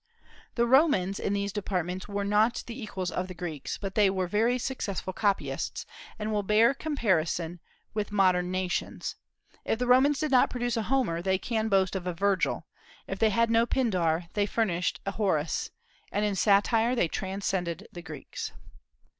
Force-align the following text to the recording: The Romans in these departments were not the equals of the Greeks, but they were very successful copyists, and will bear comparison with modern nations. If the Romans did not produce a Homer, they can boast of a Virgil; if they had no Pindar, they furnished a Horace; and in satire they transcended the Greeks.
The 0.55 0.65
Romans 0.65 1.19
in 1.19 1.33
these 1.33 1.53
departments 1.53 2.07
were 2.07 2.23
not 2.25 2.63
the 2.65 2.81
equals 2.81 3.11
of 3.11 3.27
the 3.27 3.35
Greeks, 3.35 3.77
but 3.77 3.93
they 3.93 4.09
were 4.09 4.25
very 4.25 4.57
successful 4.57 5.13
copyists, 5.13 5.85
and 6.17 6.31
will 6.31 6.41
bear 6.41 6.73
comparison 6.73 7.59
with 7.93 8.11
modern 8.11 8.49
nations. 8.49 9.15
If 9.63 9.77
the 9.77 9.85
Romans 9.85 10.19
did 10.19 10.31
not 10.31 10.49
produce 10.49 10.75
a 10.75 10.81
Homer, 10.89 11.21
they 11.21 11.37
can 11.37 11.67
boast 11.69 11.95
of 11.95 12.07
a 12.07 12.13
Virgil; 12.15 12.65
if 13.05 13.19
they 13.19 13.29
had 13.29 13.51
no 13.51 13.67
Pindar, 13.67 14.23
they 14.33 14.47
furnished 14.47 14.99
a 15.05 15.11
Horace; 15.11 15.69
and 16.11 16.25
in 16.25 16.33
satire 16.33 16.95
they 16.95 17.07
transcended 17.07 17.87
the 17.91 18.01
Greeks. 18.01 18.51